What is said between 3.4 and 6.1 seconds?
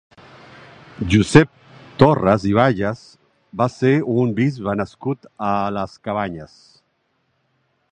va ser un bisbe nascut a Les